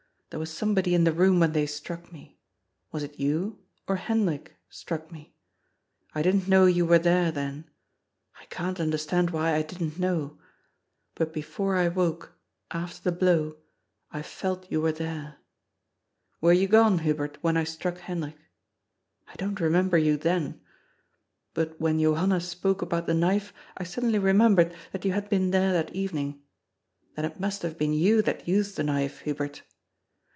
There 0.31 0.39
was 0.39 0.49
somebody 0.53 0.95
in 0.95 1.03
the 1.03 1.11
room 1.11 1.41
when 1.41 1.51
they 1.51 1.65
struck 1.65 2.09
me. 2.13 2.39
Was 2.93 3.03
it 3.03 3.19
you 3.19 3.65
or 3.85 3.97
Hendrik 3.97 4.55
struck 4.69 5.11
me? 5.11 5.35
I 6.15 6.21
didn't 6.21 6.47
know 6.47 6.67
you 6.67 6.85
were 6.85 6.99
there 6.99 7.33
then. 7.33 7.69
I 8.39 8.45
can't 8.45 8.79
understand 8.79 9.31
why 9.31 9.53
I 9.53 9.61
didn't 9.61 9.99
know. 9.99 10.39
But 11.15 11.33
before 11.33 11.75
I 11.75 11.89
woke, 11.89 12.31
after 12.71 13.03
the 13.03 13.11
blow, 13.11 13.57
I 14.09 14.21
felt 14.21 14.71
you 14.71 14.79
were 14.79 14.93
there. 14.93 15.39
Were 16.39 16.53
you 16.53 16.69
gone, 16.69 16.99
Hubert, 16.99 17.37
when 17.41 17.57
I 17.57 17.65
struck 17.65 17.97
Hendrik? 17.97 18.37
I 19.27 19.35
don't 19.35 19.59
remember 19.59 19.97
you 19.97 20.15
then. 20.15 20.61
But 21.53 21.77
when 21.77 21.99
Johanna 21.99 22.39
spoke 22.39 22.81
about 22.81 23.05
the 23.05 23.13
knife, 23.13 23.51
I 23.75 23.83
suddenly 23.83 24.17
remembered 24.17 24.73
that 24.93 25.03
you 25.03 25.11
had 25.11 25.27
been 25.27 25.51
there 25.51 25.73
that 25.73 25.93
evening. 25.93 26.41
Then 27.17 27.25
it 27.25 27.37
must 27.41 27.63
have 27.63 27.77
been 27.77 27.91
you 27.91 28.21
that 28.21 28.47
used 28.47 28.77
the 28.77 28.83
knife, 28.83 29.19
Hubert. 29.23 29.63